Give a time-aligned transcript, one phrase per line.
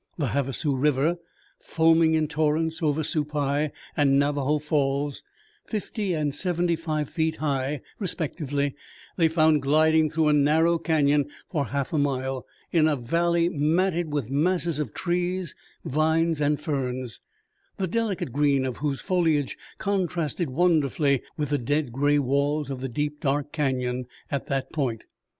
[0.17, 1.19] The Havasu River,
[1.59, 5.21] foaming in torrents over Supai and Navajos Falls,
[5.67, 8.73] fifty and seventy five feet high, respectively,
[9.15, 14.11] they found gliding through a narrow canyon for half a mile, in a valley matted
[14.11, 15.53] with masses of trees,
[15.85, 17.21] vines and ferns,
[17.77, 22.89] the delicate green of whose foliage contrasted wonderfully with the dead gray walls of the
[22.89, 25.05] deep, dark canyon at that point.